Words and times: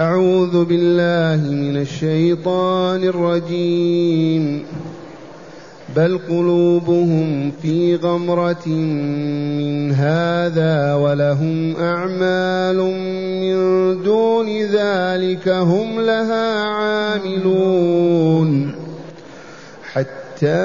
أعوذ 0.00 0.64
بالله 0.64 1.50
من 1.50 1.76
الشيطان 1.76 3.04
الرجيم. 3.04 4.62
بل 5.96 6.18
قلوبهم 6.28 7.52
في 7.62 7.96
غمرة 7.96 8.68
من 8.68 9.92
هذا 9.92 10.94
ولهم 10.94 11.76
أعمال 11.76 12.76
من 13.40 13.56
دون 14.02 14.48
ذلك 14.48 15.48
هم 15.48 16.00
لها 16.00 16.62
عاملون. 16.62 18.74
حتى 19.92 20.64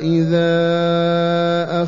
إذا 0.00 1.29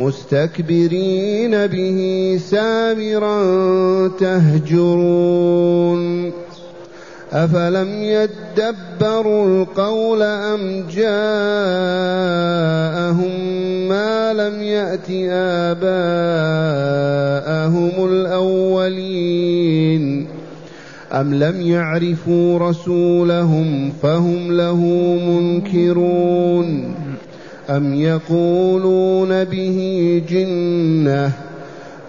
مستكبرين 0.00 1.66
به 1.66 2.40
سامرا 2.50 3.38
تهجرون. 4.08 5.98
أفلم 7.32 8.02
يدبروا 8.02 9.46
القول 9.46 10.22
أم 10.22 10.84
جاءهم 10.90 11.18
ما 13.88 14.32
لم 14.32 14.62
يأت 14.62 15.10
آباءهم 15.70 15.90
الأولين؟ 18.10 19.58
أم 21.12 21.34
لم 21.34 21.60
يعرفوا 21.60 22.58
رسولهم 22.58 23.92
فهم 24.02 24.52
له 24.52 24.80
منكرون؟ 25.28 26.97
أم 27.70 27.94
يقولون 27.94 29.44
به 29.44 29.78
جنة 30.28 31.32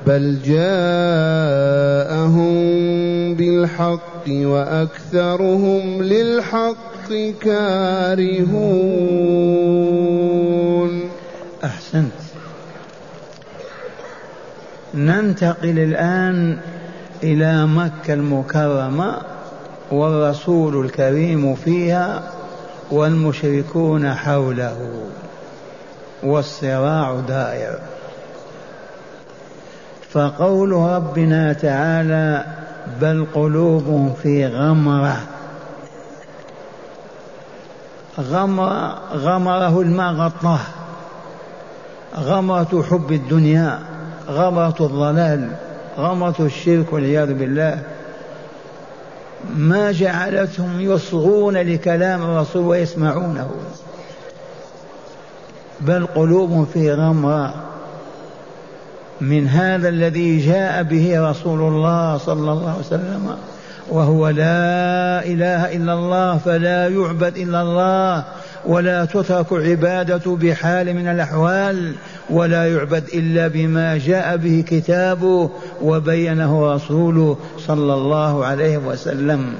بل 0.07 0.37
جاءهم 0.45 0.59
بالحق 3.35 4.29
وأكثرهم 4.29 6.03
للحق 6.03 7.13
كارهون 7.41 8.59
أحسنت. 11.63 12.11
ننتقل 14.93 15.79
الآن 15.79 16.57
إلى 17.23 17.67
مكة 17.67 18.13
المكرمة 18.13 19.17
والرسول 19.91 20.85
الكريم 20.85 21.55
فيها 21.55 22.23
والمشركون 22.91 24.13
حوله. 24.13 24.77
والصراع 26.23 27.19
دائر. 27.27 27.79
فقول 30.11 30.71
ربنا 30.71 31.53
تعالى 31.53 32.45
بل 33.01 33.27
قلوبهم 33.33 34.13
في 34.23 34.47
غمرة. 34.47 35.17
غمر 38.19 38.93
غمره 39.13 39.81
الماء 39.81 40.13
غطاه 40.13 40.59
غمرة 42.17 42.83
حب 42.89 43.11
الدنيا 43.11 43.79
غمرة 44.29 44.75
الضلال 44.79 45.49
غمرة 45.97 46.35
الشرك 46.39 46.93
والعياذ 46.93 47.33
بالله. 47.33 47.79
ما 49.55 49.91
جعلتهم 49.91 50.81
يصغون 50.81 51.57
لكلام 51.57 52.21
الرسول 52.21 52.65
ويسمعونه. 52.65 53.49
بل 55.81 56.05
قلوبهم 56.05 56.65
في 56.65 56.93
غمرة. 56.93 57.69
من 59.21 59.47
هذا 59.47 59.89
الذي 59.89 60.37
جاء 60.37 60.83
به 60.83 61.29
رسول 61.29 61.59
الله 61.61 62.17
صلى 62.17 62.51
الله 62.51 62.69
عليه 62.69 62.79
وسلم 62.79 63.35
وهو 63.89 64.29
لا 64.29 65.25
إله 65.25 65.75
إلا 65.75 65.93
الله 65.93 66.37
فلا 66.37 66.87
يعبد 66.87 67.37
إلا 67.37 67.61
الله 67.61 68.23
ولا 68.65 69.05
تترك 69.05 69.51
العبادة 69.51 70.35
بحال 70.35 70.93
من 70.93 71.07
الأحوال 71.07 71.93
ولا 72.29 72.73
يعبد 72.73 73.03
إلا 73.13 73.47
بما 73.47 73.97
جاء 73.97 74.37
به 74.37 74.63
كتابه 74.67 75.49
وبينه 75.81 76.75
رسوله 76.75 77.37
صلى 77.67 77.93
الله 77.93 78.45
عليه 78.45 78.77
وسلم. 78.77 79.53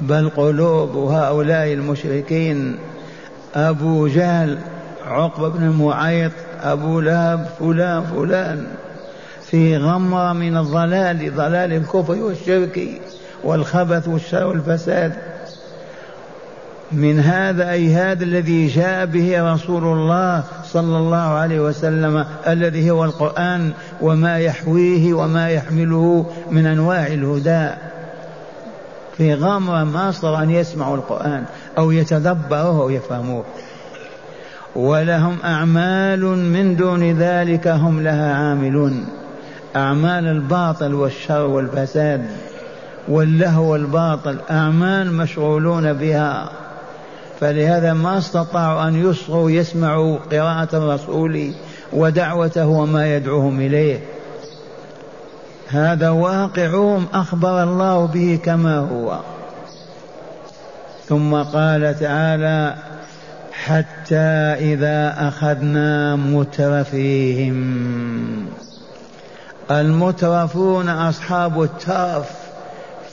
بل 0.00 0.28
قلوب 0.28 0.96
هؤلاء 0.96 1.72
المشركين 1.72 2.76
أبو 3.54 4.06
جهل 4.06 4.58
عقبة 5.06 5.48
بن 5.48 5.68
معيط 5.68 6.32
أبو 6.62 7.00
لهب 7.00 7.46
فلان 7.58 8.02
فلان. 8.02 8.66
في 9.50 9.76
غمرة 9.76 10.32
من 10.32 10.56
الضلال 10.56 11.34
ضلال 11.36 11.72
الكفر 11.72 12.12
والشرك 12.12 12.88
والخبث 13.44 14.08
والشر 14.08 14.46
والفساد. 14.46 15.12
من 16.92 17.20
هذا 17.20 17.70
أي 17.70 17.94
هذا 17.94 18.24
الذي 18.24 18.66
جاء 18.66 19.06
به 19.06 19.54
رسول 19.54 19.84
الله 19.84 20.44
صلى 20.64 20.98
الله 20.98 21.16
عليه 21.16 21.60
وسلم 21.60 22.24
الذي 22.48 22.90
هو 22.90 23.04
القرآن 23.04 23.72
وما 24.00 24.38
يحويه 24.38 25.14
وما 25.14 25.50
يحمله 25.50 26.26
من 26.50 26.66
أنواع 26.66 27.06
الهدى. 27.06 27.70
في 29.16 29.34
غمرة 29.34 29.84
ما 29.84 30.10
صار 30.10 30.42
أن 30.42 30.50
يسمعوا 30.50 30.96
القرآن 30.96 31.44
أو 31.78 31.90
يتدبروه 31.90 32.82
أو 32.82 32.90
يفهموه 32.90 33.44
ولهم 34.76 35.36
أعمال 35.44 36.20
من 36.24 36.76
دون 36.76 37.18
ذلك 37.18 37.68
هم 37.68 38.02
لها 38.02 38.34
عاملون. 38.34 39.06
أعمال 39.76 40.26
الباطل 40.26 40.94
والشر 40.94 41.46
والفساد 41.46 42.26
واللهو 43.08 43.72
والباطل 43.72 44.38
أعمال 44.50 45.14
مشغولون 45.14 45.92
بها. 45.92 46.50
فلهذا 47.40 47.92
ما 47.92 48.18
استطاعوا 48.18 48.88
أن 48.88 49.10
يصغوا 49.10 49.50
يسمعوا 49.50 50.18
قراءة 50.32 50.76
الرسول 50.76 51.52
ودعوته 51.92 52.66
وما 52.66 53.16
يدعوهم 53.16 53.60
إليه. 53.60 53.98
هذا 55.72 56.10
واقعهم 56.10 57.06
أخبر 57.14 57.62
الله 57.62 58.06
به 58.06 58.38
كما 58.44 58.78
هو. 58.78 59.18
ثم 61.08 61.34
قال 61.34 61.98
تعالى 62.00 62.74
حتى 63.52 64.16
إذا 64.74 65.14
أخذنا 65.18 66.16
مترفيهم. 66.16 67.56
المترفون 69.70 70.88
أصحاب 70.88 71.62
الترف 71.62 72.30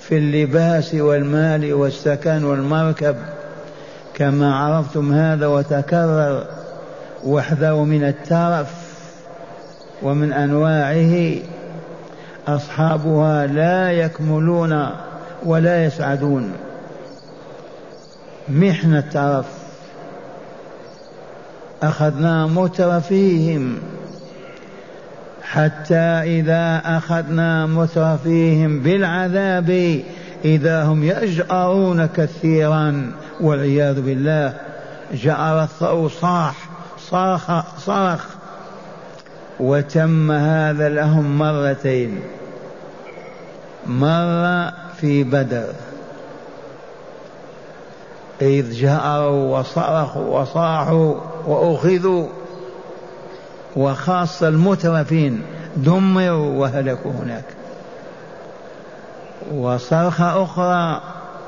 في 0.02 0.18
اللباس 0.18 0.96
والمال 0.96 1.74
والسكن 1.74 2.44
والمركب. 2.44 3.16
كما 4.14 4.56
عرفتم 4.56 5.14
هذا 5.14 5.48
وتكرر 5.48 6.44
واحذروا 7.24 7.86
من 7.86 8.04
الترف 8.04 8.74
ومن 10.04 10.34
أنواعه. 10.34 11.36
أصحابها 12.56 13.48
لا 13.48 13.92
يكملون 13.92 14.90
ولا 15.46 15.86
يسعدون. 15.86 16.52
محن 18.50 18.96
الترف 18.96 19.46
أخذنا 21.84 22.48
مترفيهم. 22.48 23.78
حتى 25.44 26.40
إذا 26.40 26.82
أخذنا 26.86 27.66
مترفيهم 27.66 28.80
بالعذاب 28.80 30.02
إذا 30.46 30.84
هم 30.84 31.04
يجأرون 31.04 32.06
كثيرا 32.06 33.12
والعياذ 33.42 34.02
بالله 34.02 34.54
جأر 35.14 35.64
الثأر 35.64 36.10
صاح 36.10 36.56
صاخ 37.00 37.64
صرخ. 37.80 38.26
وتم 39.60 40.32
هذا 40.32 40.90
لهم 40.90 41.38
مرتين. 41.38 42.20
مرة 43.90 44.74
في 45.02 45.24
بدر. 45.24 45.74
إذ 48.42 48.72
جأروا 48.72 49.60
وصرخوا 49.60 50.40
وصاحوا 50.40 51.16
وأخذوا 51.48 52.28
وخاصة 53.76 54.48
المترفين 54.48 55.42
دمروا 55.76 56.60
وهلكوا 56.60 57.12
هناك. 57.12 57.46
وصرخة 59.54 60.44
أخرى 60.44 61.02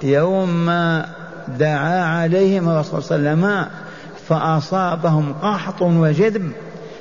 يوم 0.03 0.65
ما 0.65 1.05
دعا 1.47 2.03
عليهم 2.03 2.69
الرسول 2.69 3.03
صلى 3.03 3.15
الله 3.15 3.29
عليه 3.29 3.39
وسلم 3.39 3.71
فأصابهم 4.27 5.33
قحط 5.33 5.81
وجدب. 5.81 6.51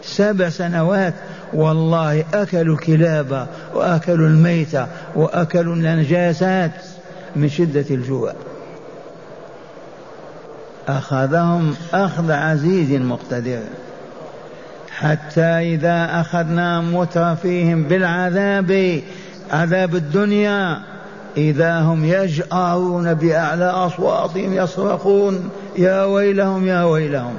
سبع 0.02 0.48
سنوات 0.48 1.14
والله 1.52 2.24
أكلوا 2.34 2.74
الكلاب 2.74 3.46
وأكلوا 3.74 4.28
الميتة 4.28 4.86
وأكلوا 5.14 5.74
النجاسات 5.74 6.72
من 7.36 7.48
شدة 7.48 7.84
الجوع. 7.90 8.32
أخذهم 10.88 11.74
أخذ 11.94 12.32
عزيز 12.32 12.92
مقتدر 12.92 13.60
حتى 14.90 15.42
إذا 15.42 16.20
أخذنا 16.20 16.80
مترفيهم 16.80 17.82
بالعذاب 17.82 19.00
عذاب 19.50 19.94
الدنيا 19.94 20.80
إذا 21.36 21.80
هم 21.80 22.04
يجأرون 22.04 23.14
بأعلى 23.14 23.64
أصواتهم 23.64 24.54
يصرخون 24.54 25.50
يا 25.78 26.04
ويلهم 26.04 26.66
يا 26.66 26.84
ويلهم. 26.84 27.34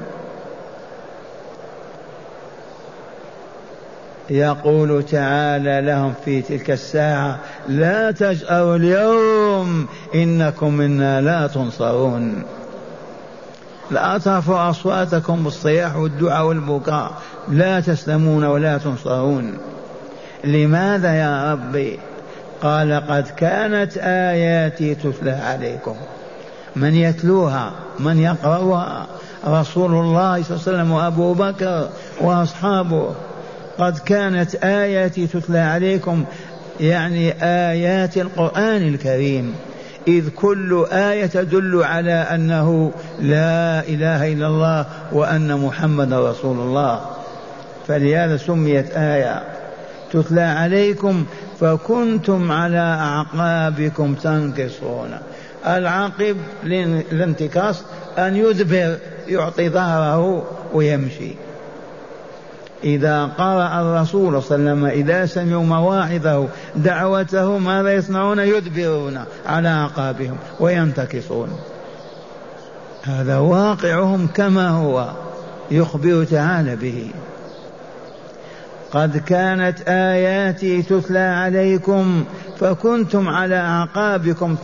يقول 4.32 5.04
تعالى 5.04 5.82
لهم 5.82 6.14
في 6.26 6.42
تلك 6.42 6.72
الساعة 6.72 7.40
لا 7.70 8.12
تجأروا 8.12 8.76
اليوم 8.76 9.88
إنكم 10.16 10.74
منا 10.74 11.22
لا 11.22 11.48
تنصرون. 11.48 12.44
لا 13.92 14.18
ترفعوا 14.18 14.70
أصواتكم 14.70 15.44
بالصياح 15.44 15.96
والدعاء 15.96 16.46
والبكاء 16.46 17.12
لا 17.50 17.80
تسلمون 17.80 18.44
ولا 18.44 18.78
تنصرون. 18.78 19.58
لماذا 20.44 21.14
يا 21.14 21.52
ربي؟ 21.52 22.00
قال 22.62 22.94
قد 23.10 23.28
كانت 23.28 23.98
آياتي 23.98 24.96
تتلى 24.96 25.32
عليكم. 25.32 25.96
من 26.76 26.96
يتلوها؟ 26.96 27.72
من 28.00 28.20
يقرأها؟ 28.20 29.08
رسول 29.48 29.92
الله 29.92 30.44
صلى 30.44 30.56
الله 30.56 30.62
عليه 30.68 30.78
وسلم 30.78 30.92
وأبو 30.92 31.34
بكر 31.34 31.90
وأصحابه. 32.22 33.10
قد 33.78 33.98
كانت 33.98 34.56
آياتي 34.56 35.28
تتلى 35.28 35.60
عليكم 35.60 36.26
يعني 36.80 37.34
آيات 37.44 38.18
القرآن 38.18 38.88
الكريم 38.88 39.56
إذ 40.08 40.30
كل 40.30 40.86
آية 40.92 41.26
تدل 41.26 41.84
على 41.84 42.14
أنه 42.14 42.92
لا 43.20 43.80
إله 43.88 44.34
إلا 44.34 44.48
الله 44.48 44.86
وأن 45.12 45.58
محمد 45.58 46.14
رسول 46.14 46.60
الله. 46.60 47.02
فلهذا 47.88 48.38
سميت 48.38 48.92
آية 48.96 49.44
تتلى 50.14 50.42
عليكم 50.42 51.26
فكنتم 51.60 52.52
على 52.52 52.78
أعقابكم 52.80 54.16
تنكصون. 54.16 55.18
العاقب 55.68 56.38
الانتكاس 57.12 57.84
أن 58.18 58.36
يدبر 58.36 58.98
يعطي 59.28 59.70
ظهره 59.70 60.46
ويمشي. 60.74 61.32
إذا 62.84 63.26
قرأ 63.26 63.82
الرسول 63.82 64.44
صلى 64.44 64.56
الله 64.56 64.72
عليه 64.72 64.82
وسلم 64.82 64.86
إذا 64.86 65.26
سمعوا 65.26 65.64
مواعظه 65.64 66.48
دعوته 66.76 67.58
ماذا 67.58 67.94
يصنعون؟ 67.94 68.40
يدبرون 68.40 69.20
على 69.46 69.70
أعقابهم 69.70 70.36
وينتكصون 70.60 71.50
هذا 73.04 73.38
واقعهم 73.38 74.28
كما 74.28 74.70
هو 74.70 75.12
يخبر 75.72 76.24
تعالى 76.24 76.76
به. 76.76 77.10
قد 78.92 79.18
كانت 79.18 79.82
آياتي 79.88 80.82
تتلى 80.82 81.20
عليكم 81.20 82.24
فكنتم 82.60 83.30
على 83.30 83.56
أعقابكم 83.56 84.56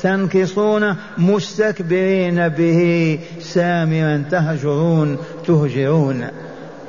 تنكصون 0.00 0.96
مستكبرين 1.18 2.48
به 2.48 3.18
سامرا 3.40 4.24
تهجرون 4.30 5.18
تهجرون. 5.46 6.26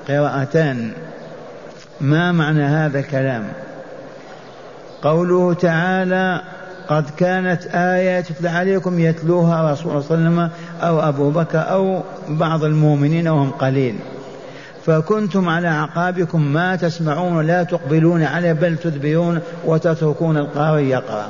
قراءتان. 0.07 0.91
ما 2.01 2.31
معنى 2.31 2.63
هذا 2.63 2.99
الكلام؟ 2.99 3.47
قوله 5.01 5.53
تعالى 5.53 6.41
قد 6.87 7.09
كانت 7.17 7.65
آيات 7.65 8.27
تتلى 8.27 8.49
عليكم 8.49 8.99
يتلوها 8.99 9.71
رسول 9.71 9.91
الله 9.91 10.01
صلى 10.01 10.17
الله 10.17 10.27
عليه 10.27 10.45
وسلم 10.45 10.49
أو 10.81 11.09
أبو 11.09 11.29
بكر 11.29 11.71
أو 11.71 12.01
بعض 12.29 12.63
المؤمنين 12.63 13.27
وهم 13.27 13.51
قليل. 13.51 13.95
فكنتم 14.85 15.49
على 15.49 15.67
أعقابكم 15.67 16.41
ما 16.41 16.75
تسمعون 16.75 17.33
ولا 17.33 17.63
تقبلون 17.63 18.23
عليه 18.23 18.53
بل 18.53 18.77
تدبرون 18.77 19.39
وتتركون 19.65 20.37
القارئ 20.37 20.83
يقرأ. 20.83 21.29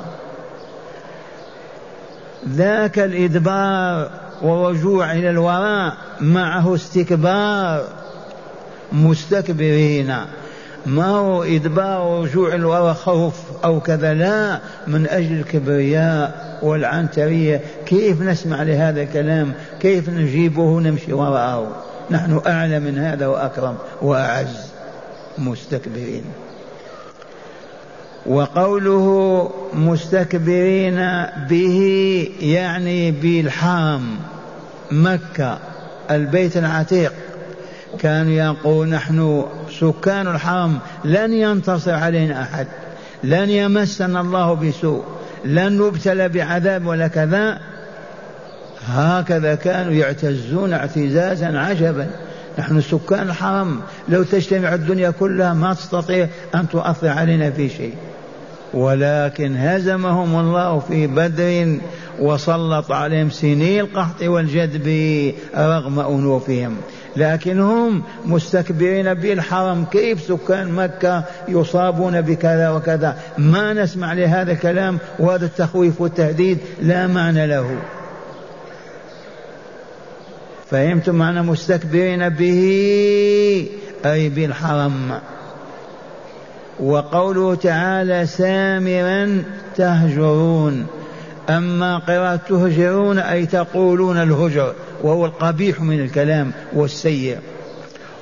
ذاك 2.48 2.98
الإدبار 2.98 4.10
والرجوع 4.42 5.12
إلى 5.12 5.30
الوراء 5.30 5.92
معه 6.20 6.74
استكبار. 6.74 7.84
مستكبرين. 8.92 10.16
ما 10.86 11.06
هو 11.06 11.42
إدبار 11.42 12.02
ورجوع 12.02 12.54
الوراء 12.54 12.94
خوف 12.94 13.34
أو 13.64 13.80
كذا؟ 13.80 14.14
لا 14.14 14.58
من 14.86 15.06
أجل 15.06 15.32
الكبرياء 15.32 16.58
والعنترية. 16.62 17.60
كيف 17.86 18.22
نسمع 18.22 18.62
لهذا 18.62 19.02
الكلام؟ 19.02 19.52
كيف 19.80 20.08
نجيبه 20.08 20.80
نمشي 20.80 21.12
وراءه؟ 21.12 21.84
نحن 22.10 22.40
أعلى 22.46 22.80
من 22.80 22.98
هذا 22.98 23.26
وأكرم 23.26 23.76
وأعز 24.02 24.72
مستكبرين. 25.38 26.24
وقوله 28.26 29.50
مستكبرين 29.74 31.26
به 31.48 32.28
يعني 32.40 33.10
بالحرم 33.10 34.16
مكة 34.90 35.58
البيت 36.10 36.56
العتيق. 36.56 37.12
كانوا 37.98 38.32
يقول 38.32 38.88
نحن 38.88 39.44
سكان 39.80 40.28
الحرم 40.28 40.78
لن 41.04 41.32
ينتصر 41.32 41.94
علينا 41.94 42.42
أحد 42.42 42.66
لن 43.24 43.50
يمسنا 43.50 44.20
الله 44.20 44.54
بسوء 44.54 45.04
لن 45.44 45.78
نبتلى 45.78 46.28
بعذاب 46.28 46.86
ولا 46.86 47.08
كذا. 47.08 47.58
هكذا 48.86 49.54
كانوا 49.54 49.92
يعتزون 49.92 50.72
اعتزازا 50.72 51.58
عجبا. 51.58 52.06
نحن 52.58 52.80
سكان 52.80 53.28
الحرم 53.28 53.80
لو 54.08 54.22
تجتمع 54.22 54.74
الدنيا 54.74 55.10
كلها 55.10 55.54
ما 55.54 55.74
تستطيع 55.74 56.28
أن 56.54 56.68
تؤثر 56.68 57.08
علينا 57.08 57.50
في 57.50 57.68
شيء. 57.68 57.94
ولكن 58.74 59.56
هزمهم 59.56 60.40
الله 60.40 60.78
في 60.78 61.06
بدر 61.06 61.78
وسلط 62.20 62.92
عليهم 62.92 63.30
سنين 63.30 63.80
القحط 63.80 64.22
والجدب 64.22 64.88
رغم 65.56 65.98
أنوفهم. 66.00 66.76
لكن 67.16 67.60
هم 67.60 68.02
مستكبرين 68.24 69.14
بالحرم. 69.14 69.84
كيف 69.84 70.22
سكان 70.22 70.72
مكة 70.72 71.24
يصابون 71.48 72.20
بكذا 72.20 72.70
وكذا؟ 72.70 73.16
ما 73.38 73.72
نسمع 73.72 74.12
لهذا 74.12 74.52
الكلام 74.52 74.98
وهذا 75.18 75.46
التخويف 75.46 76.00
والتهديد 76.00 76.58
لا 76.82 77.06
معنى 77.06 77.46
له. 77.46 77.78
فهمتم 80.70 81.14
معنى 81.14 81.42
مستكبرين 81.42 82.28
به؟ 82.28 83.68
أي 84.06 84.28
بالحرم. 84.28 85.18
وقوله 86.80 87.54
تعالى 87.54 88.26
سامرا 88.26 89.42
تهجرون. 89.76 90.86
أما 91.50 91.98
قراءة 91.98 92.40
تهجرون 92.48 93.18
أي 93.18 93.46
تقولون 93.46 94.16
الهجر. 94.16 94.74
وهو 95.02 95.26
القبيح 95.26 95.80
من 95.80 96.00
الكلام 96.00 96.52
والسيء. 96.72 97.38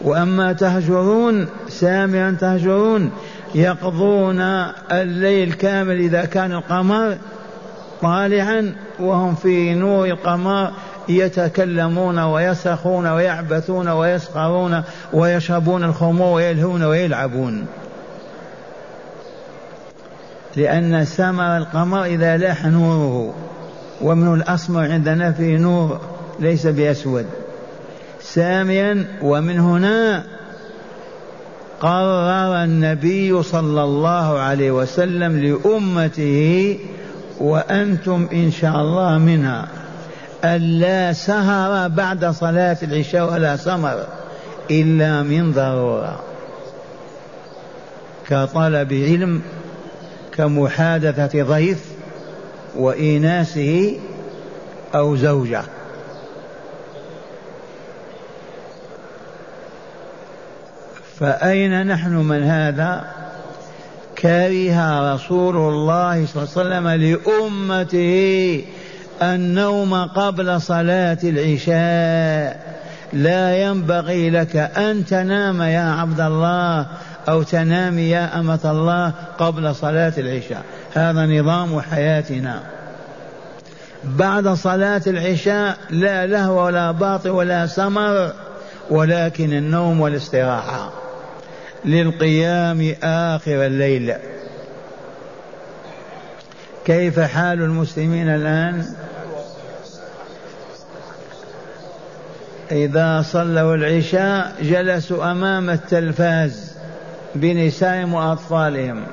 وأما 0.04 0.52
تهجرون 0.52 1.46
سامرا 1.68 2.36
تهجرون 2.40 3.10
يقضون 3.54 4.40
الليل 4.92 5.52
كامل 5.52 5.98
إذا 5.98 6.24
كان 6.24 6.52
القمر 6.52 7.16
طالعا 8.02 8.74
وهم 9.00 9.34
في 9.34 9.74
نور 9.74 10.06
القمر 10.06 10.70
يتكلمون 11.08 12.18
ويسخون 12.18 13.06
ويعبثون 13.06 13.88
ويسخرون 13.88 14.82
ويشربون 15.12 15.84
الخمور 15.84 16.36
ويلهون 16.36 16.82
ويلعبون. 16.82 17.66
لأن 20.56 21.04
سمر 21.04 21.56
القمر 21.56 22.04
إذا 22.04 22.36
لاح 22.36 22.66
نوره 22.66 23.34
ومن 24.02 24.34
الأسمر 24.34 24.92
عندنا 24.92 25.32
في 25.32 25.56
نور 25.56 26.00
ليس 26.40 26.66
بأسود. 26.66 27.26
ساميا 28.20 29.06
ومن 29.22 29.58
هنا 29.60 30.24
قرر 31.80 32.64
النبي 32.64 33.42
صلى 33.42 33.82
الله 33.84 34.38
عليه 34.38 34.70
وسلم 34.70 35.38
لأمته 35.38 36.78
وأنتم 37.38 38.28
إن 38.32 38.50
شاء 38.50 38.76
الله 38.76 39.18
منها 39.18 39.68
ألا 40.44 41.12
سهر 41.12 41.88
بعد 41.88 42.24
صلاة 42.24 42.76
العشاء 42.82 43.32
ولا 43.32 43.56
سمر 43.56 44.06
إلا 44.70 45.22
من 45.22 45.52
ضرورة. 45.52 46.20
كطلب 48.28 48.92
علم 48.92 49.42
كمحادثة 50.36 51.42
ضيف 51.42 51.84
وإيناسه 52.76 53.98
أو 54.94 55.16
زوجة. 55.16 55.62
فأين 61.20 61.86
نحن 61.86 62.14
من 62.14 62.42
هذا؟ 62.42 63.04
كره 64.18 65.14
رسول 65.14 65.56
الله 65.56 66.26
صلى 66.26 66.42
الله 66.42 66.52
عليه 66.56 66.60
وسلم 66.60 66.88
لأمته 66.88 68.64
النوم 69.22 69.94
قبل 69.94 70.60
صلاة 70.60 71.18
العشاء. 71.24 72.76
لا 73.12 73.62
ينبغي 73.62 74.30
لك 74.30 74.56
أن 74.56 75.06
تنام 75.06 75.62
يا 75.62 75.90
عبد 76.00 76.20
الله 76.20 76.86
أو 77.28 77.42
تنام 77.42 77.98
يا 77.98 78.40
أمة 78.40 78.60
الله 78.64 79.12
قبل 79.38 79.74
صلاة 79.74 80.12
العشاء. 80.18 80.62
هذا 80.94 81.26
نظام 81.26 81.80
حياتنا. 81.80 82.62
بعد 84.04 84.48
صلاة 84.48 85.02
العشاء 85.06 85.76
لا 85.90 86.26
لهو 86.26 86.66
ولا 86.66 86.90
باطل 86.90 87.30
ولا 87.30 87.66
سمر 87.66 88.32
ولكن 88.90 89.52
النوم 89.52 90.00
والاستراحة. 90.00 91.05
للقيام 91.86 92.94
آخر 93.02 93.66
الليل. 93.66 94.14
كيف 96.84 97.20
حال 97.20 97.62
المسلمين 97.62 98.28
الآن؟ 98.28 98.84
إذا 102.72 103.22
صلوا 103.22 103.74
العشاء 103.74 104.52
جلسوا 104.62 105.30
أمام 105.30 105.70
التلفاز 105.70 106.72
بنسائهم 107.34 108.14
وأطفالهم. 108.14 109.04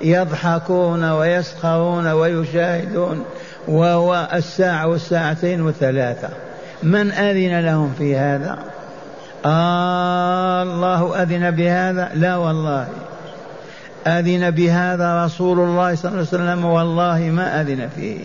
يضحكون 0.00 1.04
ويسخرون 1.10 2.06
ويشاهدون 2.06 3.24
وهو 3.68 4.28
الساعة 4.34 4.86
والساعتين 4.86 5.60
والثلاثة 5.60 6.28
من 6.82 7.12
أذن 7.12 7.60
لهم 7.60 7.94
في 7.98 8.16
هذا؟ 8.16 8.58
آه 9.46 10.62
الله 10.62 11.22
أذن 11.22 11.50
بهذا؟ 11.50 12.10
لا 12.14 12.36
والله. 12.36 12.88
أذن 14.06 14.50
بهذا 14.50 15.24
رسول 15.24 15.60
الله 15.60 15.94
صلى 15.94 16.08
الله 16.08 16.18
عليه 16.18 16.28
وسلم 16.28 16.64
والله 16.64 17.18
ما 17.18 17.60
أذن 17.60 17.88
فيه. 17.96 18.24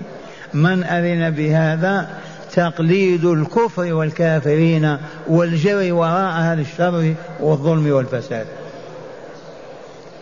من 0.54 0.84
أذن 0.84 1.30
بهذا؟ 1.30 2.08
تقليد 2.54 3.26
الكفر 3.26 3.94
والكافرين 3.94 4.98
والجري 5.28 5.92
وراء 5.92 6.32
أهل 6.32 6.60
الشر 6.60 7.14
والظلم 7.40 7.92
والفساد. 7.92 8.46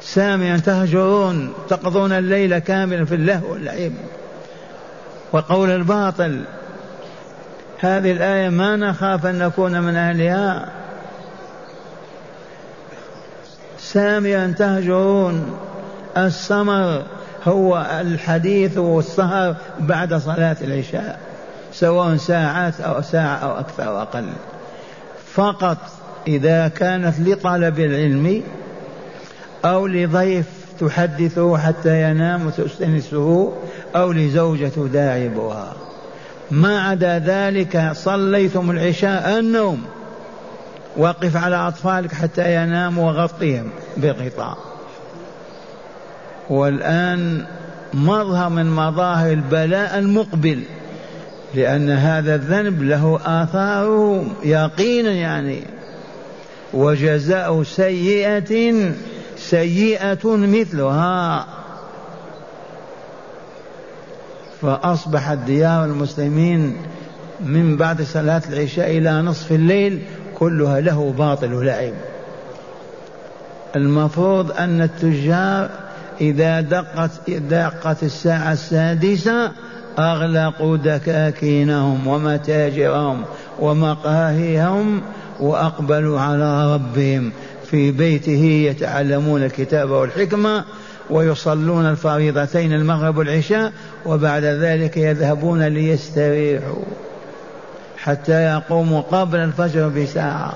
سامعا 0.01 0.57
تهجرون 0.57 1.53
تقضون 1.69 2.11
الليل 2.11 2.59
كاملا 2.59 3.05
في 3.05 3.15
اللهو 3.15 3.51
واللعب 3.51 3.91
وقول 5.33 5.69
الباطل 5.69 6.41
هذه 7.79 8.11
الآية 8.11 8.49
ما 8.49 8.75
نخاف 8.75 9.25
أن 9.25 9.37
نكون 9.37 9.81
من 9.81 9.95
أهلها. 9.95 10.65
سامعا 13.93 14.53
تهجرون. 14.57 15.57
السمر 16.17 17.03
هو 17.43 17.87
الحديث 18.01 18.77
والسهر 18.77 19.55
بعد 19.79 20.13
صلاة 20.13 20.57
العشاء 20.61 21.19
سواء 21.73 22.15
ساعات 22.15 22.81
أو 22.81 23.01
ساعة 23.01 23.35
أو 23.35 23.59
أكثر 23.59 23.87
أو 23.87 24.01
أقل. 24.01 24.25
فقط 25.33 25.77
إذا 26.27 26.67
كانت 26.67 27.19
لطلب 27.19 27.79
العلم 27.79 28.43
أو 29.65 29.87
لضيف 29.87 30.45
تحدثه 30.79 31.57
حتى 31.57 32.11
ينام 32.11 32.47
وتستنسه 32.47 33.53
أو 33.95 34.11
لزوجة 34.11 34.67
تداعبها 34.67 35.73
ما 36.51 36.81
عدا 36.81 37.19
ذلك 37.19 37.91
صليتم 37.93 38.71
العشاء 38.71 39.39
النوم. 39.39 39.83
وقف 40.97 41.37
على 41.37 41.55
أطفالك 41.55 42.13
حتى 42.13 42.55
يناموا 42.55 43.11
وغطيهم 43.11 43.69
بغطاء. 43.97 44.57
والآن 46.49 47.45
مظهر 47.93 48.49
من 48.49 48.75
مظاهر 48.75 49.31
البلاء 49.31 49.99
المقبل 49.99 50.63
لأن 51.55 51.89
هذا 51.89 52.35
الذنب 52.35 52.83
له 52.83 53.19
آثاره 53.25 54.25
يقينا 54.43 55.11
يعني. 55.11 55.61
وجزاء 56.73 57.63
سيئة 57.63 58.91
سيئة 59.37 60.25
مثلها. 60.25 61.47
فأصبحت 64.61 65.37
ديار 65.37 65.85
المسلمين 65.85 66.77
من 67.39 67.77
بعد 67.77 68.01
صلاة 68.01 68.41
العشاء 68.49 68.97
إلى 68.97 69.21
نصف 69.21 69.51
الليل 69.51 70.01
كلها 70.35 70.81
له 70.81 71.13
باطل 71.17 71.53
ولعب 71.53 71.93
المفروض 73.75 74.51
أن 74.51 74.81
التجار 74.81 75.69
إذا 76.21 76.61
دقت 76.61 77.29
دقت 77.29 78.03
الساعة 78.03 78.53
السادسة 78.53 79.51
أغلقوا 79.99 80.77
دكاكينهم 80.77 82.07
ومتاجرهم 82.07 83.23
ومقاهيهم 83.59 85.01
وأقبلوا 85.39 86.19
على 86.19 86.73
ربهم 86.75 87.31
في 87.71 87.91
بيته 87.91 88.43
يتعلمون 88.69 89.43
الكتاب 89.43 89.89
والحكمة 89.89 90.63
ويصلون 91.09 91.85
الفريضتين 91.85 92.73
المغرب 92.73 93.17
والعشاء 93.17 93.73
وبعد 94.05 94.43
ذلك 94.43 94.97
يذهبون 94.97 95.63
ليستريحوا. 95.63 96.83
حتى 97.97 98.43
يقوموا 98.43 99.01
قبل 99.01 99.39
الفجر 99.39 99.87
بساعة. 99.87 100.53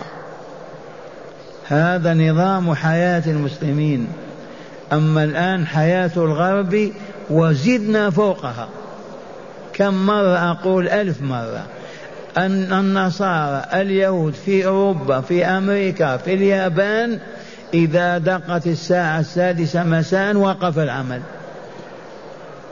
هذا 1.67 2.13
نظام 2.13 2.73
حياة 2.75 3.23
المسلمين. 3.27 4.07
أما 4.93 5.23
الآن 5.23 5.67
حياة 5.67 6.11
الغرب 6.17 6.91
وزدنا 7.29 8.09
فوقها. 8.09 8.67
كم 9.73 10.05
مرة 10.05 10.51
أقول 10.51 10.89
ألف 10.89 11.21
مرة. 11.21 11.65
أن 12.37 12.73
النصارى 12.73 13.65
اليهود 13.73 14.33
في 14.33 14.65
أوروبا 14.65 15.21
في 15.21 15.45
أمريكا 15.45 16.17
في 16.17 16.33
اليابان 16.33 17.19
إذا 17.73 18.17
دقت 18.17 18.67
الساعة 18.67 19.19
السادسة 19.19 19.83
مساء 19.83 20.35
وقف 20.35 20.79
العمل. 20.79 21.21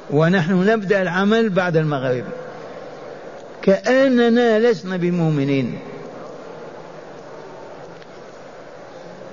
ونحن 0.10 0.70
نبدأ 0.70 1.02
العمل 1.02 1.50
بعد 1.50 1.78
المغرب. 1.78 2.24
كأننا 3.68 4.60
لسنا 4.60 4.98
بمؤمنين. 4.98 5.80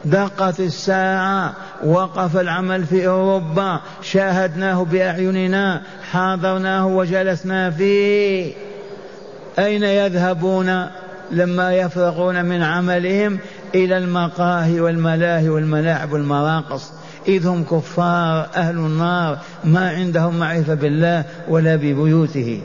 دقت 0.04 0.60
الساعة 0.60 1.54
وقف 1.84 2.36
العمل 2.36 2.84
في 2.84 3.08
أوروبا 3.08 3.80
شاهدناه 4.02 4.84
بأعيننا 4.84 5.82
حاضرناه 6.12 6.86
وجلسنا 6.86 7.70
فيه. 7.70 8.52
أين 9.58 9.82
يذهبون 9.82 10.86
لما 11.30 11.74
يفرغون 11.74 12.44
من 12.44 12.62
عملهم 12.62 13.38
إلى 13.74 13.98
المقاهي 13.98 14.80
والملاهي 14.80 15.48
والملاعب 15.48 16.12
والمراقص؟ 16.12 16.92
إذ 17.28 17.46
هم 17.46 17.64
كفار 17.64 18.48
أهل 18.56 18.76
النار 18.76 19.38
ما 19.64 19.88
عندهم 19.88 20.38
معرفة 20.38 20.74
بالله 20.74 21.24
ولا 21.48 21.76
ببيوته. 21.76 22.60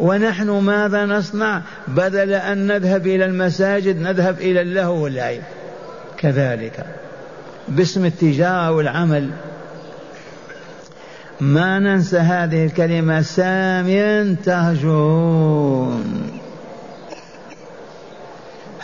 ونحن 0.00 0.50
ماذا 0.50 1.06
نصنع؟ 1.06 1.62
بدل 1.88 2.32
أن 2.32 2.66
نذهب 2.66 3.06
إلى 3.06 3.24
المساجد 3.24 4.00
نذهب 4.00 4.40
إلى 4.40 4.60
اللهو 4.60 5.04
واللعب 5.04 5.40
كذلك. 6.18 6.84
باسم 7.68 8.04
التجارة 8.04 8.70
والعمل. 8.70 9.30
ما 11.40 11.78
ننسى 11.78 12.18
هذه 12.18 12.66
الكلمة؟ 12.66 13.22
ساميا 13.22 14.36
تهجرون 14.44 16.26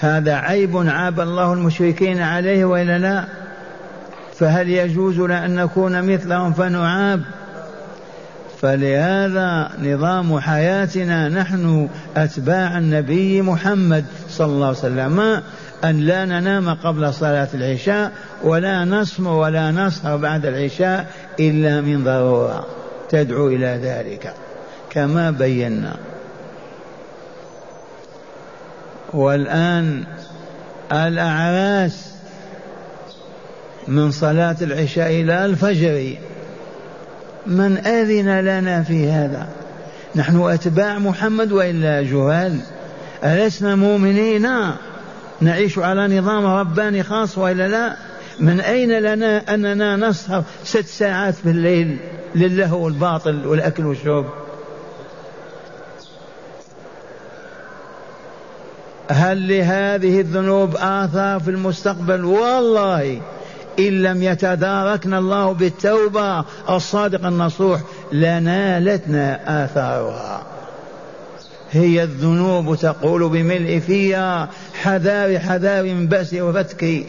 هذا 0.02 0.34
عيب 0.34 0.76
عاب 0.76 1.20
الله 1.20 1.52
المشركين 1.52 2.22
عليه 2.22 2.64
وإلا 2.64 2.98
لا؟ 2.98 3.24
فهل 4.34 4.68
يجوز 4.68 5.20
لنا 5.20 5.44
ان 5.46 5.54
نكون 5.54 6.12
مثلهم 6.14 6.52
فنعاب؟ 6.52 7.22
فلهذا 8.62 9.70
نظام 9.82 10.40
حياتنا 10.40 11.28
نحن 11.28 11.88
أتباع 12.16 12.78
النبي 12.78 13.42
محمد 13.42 14.04
صلى 14.30 14.46
الله 14.46 14.66
عليه 14.66 14.78
وسلم. 14.78 15.42
أن 15.84 16.00
لا 16.00 16.24
ننام 16.24 16.74
قبل 16.74 17.14
صلاة 17.14 17.48
العشاء 17.54 18.12
ولا 18.42 18.84
نصم 18.84 19.26
ولا 19.26 19.70
نسهر 19.70 20.16
بعد 20.16 20.46
العشاء 20.46 21.06
إلا 21.40 21.80
من 21.80 22.04
ضرورة. 22.04 22.66
تدعو 23.08 23.48
إلى 23.48 23.80
ذلك. 23.82 24.34
كما 24.90 25.30
بينا. 25.30 25.96
والآن 29.12 30.04
الأعراس 30.92 32.12
من 33.88 34.10
صلاة 34.10 34.56
العشاء 34.62 35.10
إلى 35.10 35.44
الفجر. 35.44 36.16
من 37.46 37.78
أذن 37.78 38.40
لنا 38.40 38.82
في 38.82 39.10
هذا؟ 39.10 39.48
نحن 40.14 40.40
أتباع 40.40 40.98
محمد 40.98 41.52
وإلا 41.52 42.02
جهال؟ 42.02 42.60
ألسنا 43.24 43.74
مؤمنين؟ 43.74 44.48
نعيش 45.40 45.78
على 45.78 46.18
نظام 46.18 46.46
رباني 46.46 47.02
خاص 47.02 47.38
وإلا 47.38 47.68
لا؟ 47.68 47.96
من 48.40 48.60
أين 48.60 48.98
لنا 48.98 49.54
أننا 49.54 49.96
نسهر 49.96 50.44
ست 50.64 50.86
ساعات 50.86 51.34
في 51.34 51.50
الليل 51.50 51.96
للهو 52.34 52.84
والباطل 52.84 53.46
والأكل 53.46 53.86
والشرب؟ 53.86 54.26
هل 59.10 59.48
لهذه 59.48 60.20
الذنوب 60.20 60.76
آثار 60.76 61.40
في 61.40 61.50
المستقبل؟ 61.50 62.24
والله 62.24 63.20
إن 63.78 64.02
لم 64.02 64.22
يتداركنا 64.22 65.18
الله 65.18 65.52
بالتوبة 65.52 66.44
الصادق 66.70 67.26
النصوح 67.26 67.80
لنالتنا 68.12 69.64
آثارها. 69.64 70.42
هي 71.70 72.02
الذنوب 72.02 72.76
تقول 72.76 73.28
بملء 73.28 73.78
فيها 73.78 74.48
حذار 74.82 75.38
حذار 75.38 75.84
من 75.84 76.06
بأس 76.06 76.34
وفتك. 76.34 77.06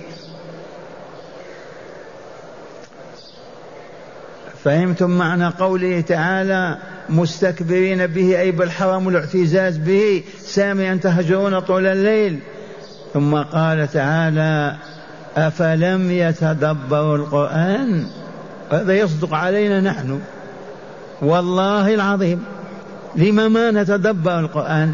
فهمتم 4.63 5.10
معنى 5.10 5.48
قوله 5.48 6.01
تعالى 6.01 6.77
مستكبرين 7.10 8.08
به 8.08 8.39
أي 8.39 8.51
بالحرام 8.51 9.05
والاعتزاز 9.05 9.77
به 9.77 10.24
ساميا 10.39 11.00
تهجرون 11.03 11.60
طول 11.60 11.88
الليل. 11.88 12.39
ثم 13.13 13.36
قال 13.36 13.91
تعالى 13.91 14.75
أفلم 15.38 16.12
يتدبروا 16.12 17.18
القرآن؟ 17.18 18.06
هذا 18.72 18.94
يصدق 18.94 19.34
علينا 19.34 19.82
نحن. 19.82 20.20
والله 21.22 21.94
العظيم 21.94 22.44
لما 23.16 23.48
ما 23.48 23.72
نتدبر 23.72 24.40
القرآن؟ 24.40 24.94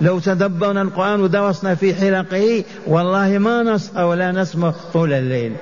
لو 0.00 0.18
تدبرنا 0.18 0.82
القرآن 0.82 1.20
ودرسنا 1.20 1.74
في 1.74 1.94
حلقه 1.94 2.64
والله 2.86 3.38
ما 3.38 3.62
نسهر 3.62 4.04
ولا 4.04 4.32
نسمع 4.32 4.72
طول 4.92 5.12
الليل. 5.12 5.52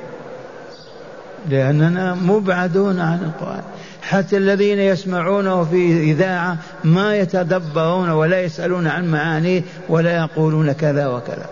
لأننا 1.48 2.14
مبعدون 2.14 3.00
عن 3.00 3.18
القرآن. 3.24 3.62
حتى 4.02 4.36
الذين 4.36 4.78
يسمعونه 4.78 5.64
في 5.64 6.10
إذاعة 6.10 6.56
ما 6.84 7.16
يتدبرون 7.16 8.10
ولا 8.10 8.40
يسألون 8.40 8.86
عن 8.86 9.10
معانيه 9.10 9.62
ولا 9.88 10.16
يقولون 10.16 10.72
كذا 10.72 11.06
وكذا. 11.06 11.46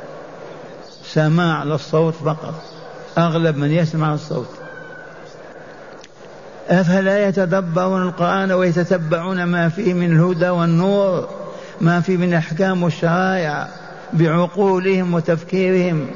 سماع 1.13 1.65
للصوت 1.65 2.15
فقط. 2.15 2.55
أغلب 3.19 3.57
من 3.57 3.71
يسمع 3.71 4.15
الصوت. 4.15 4.51
أفلا 6.69 7.29
يتدبرون 7.29 8.03
القرآن 8.03 8.53
ويتتبعون 8.53 9.45
ما 9.45 9.69
فيه 9.69 9.95
من 9.95 10.13
الهدى 10.13 10.49
والنور 10.49 11.29
ما 11.81 12.01
فيه 12.01 12.17
من 12.17 12.35
أحكام 12.35 12.83
والشرائع 12.83 13.69
بعقولهم 14.13 15.15
وتفكيرهم. 15.15 16.07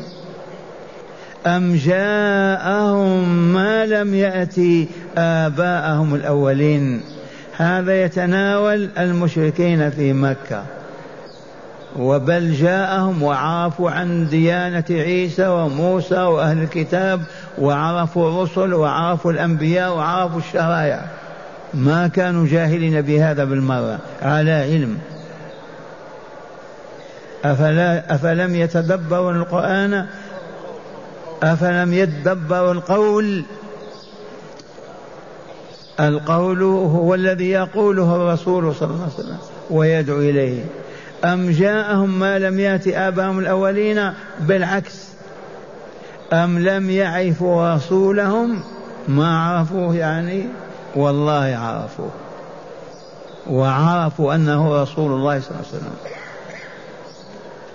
أم 1.47 1.77
جاءهم 1.77 3.29
ما 3.53 3.87
لم 3.87 4.15
يأتي 4.15 4.89
آباءهم 5.17 6.15
الأولين؟ 6.15 7.01
هذا 7.57 8.05
يتناول 8.05 8.91
المشركين 8.99 9.91
في 9.91 10.13
مكة. 10.13 10.63
وبل 11.97 12.53
جاءهم 12.53 13.23
وعرفوا 13.23 13.91
عن 13.91 14.29
ديانة 14.29 14.85
عيسى 14.91 15.49
وموسى 15.49 16.23
وأهل 16.23 16.63
الكتاب 16.63 17.21
وعرفوا 17.59 18.29
الرسل 18.29 18.75
وعرفوا 18.75 19.33
الأنبياء 19.33 19.97
وعرفوا 19.97 20.39
الشرائع 20.39 21.05
ما 21.75 22.09
كانوا 22.09 22.47
جاهلين 22.47 23.01
بهذا 23.01 23.45
بالمرة 23.45 23.99
على 24.23 24.53
علم. 24.53 24.99
أفلا 27.45 28.15
أفلم 28.15 28.55
يتدبروا 28.55 29.33
القرآن؟ 29.33 30.07
أفلم 31.43 31.93
يدبروا 31.95 32.73
القول؟ 32.73 33.45
القول 36.01 36.63
هو 36.63 37.15
الذي 37.15 37.51
يقوله 37.51 38.17
الرسول 38.17 38.75
صلى 38.75 38.91
الله 38.91 39.03
عليه 39.03 39.15
وسلم 39.15 39.39
ويدعو 39.71 40.19
إليه. 40.19 40.65
أم 41.25 41.51
جاءهم 41.51 42.19
ما 42.19 42.39
لم 42.39 42.61
يأت 42.61 42.89
آباءهم 42.89 43.39
الأولين؟ 43.39 44.13
بالعكس. 44.41 45.09
أم 46.33 46.59
لم 46.59 46.91
يعرفوا 46.91 47.75
رسولهم؟ 47.75 48.63
ما 49.09 49.39
عرفوه 49.39 49.97
يعني؟ 49.97 50.47
والله 50.97 51.57
عرفوه. 51.57 52.11
وعرفوا 53.51 54.35
أنه 54.35 54.83
رسول 54.83 55.13
الله 55.13 55.41
صلى 55.41 55.51
الله 55.51 55.65
عليه 55.69 55.79
وسلم. 55.79 55.95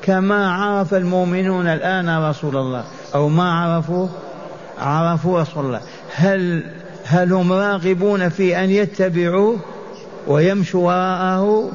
كما 0.01 0.51
عرف 0.53 0.93
المؤمنون 0.93 1.67
الآن 1.67 2.29
رسول 2.29 2.58
الله. 2.58 2.84
أو 3.15 3.29
ما 3.29 3.51
عرفوا 3.51 4.08
عرفوا 4.79 5.41
رسول 5.41 5.65
الله. 5.65 5.82
هل 6.15 6.63
هل 7.06 7.34
هم 7.34 7.53
راغبون 7.53 8.29
في 8.29 8.63
أن 8.63 8.69
يتبعوه 8.69 9.60
ويمشوا 10.27 10.88
وراءه؟ 10.88 11.71